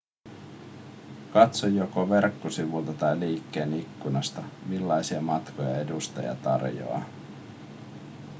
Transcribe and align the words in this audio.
katso 1.33 1.67
joko 1.67 2.09
verkkosivulta 2.09 2.93
tai 2.93 3.19
liikkeen 3.19 3.73
ikkunasta 3.73 4.43
millaisia 4.69 5.21
matkoja 5.21 5.77
edustaja 5.79 6.35
tarjoaa 6.35 7.05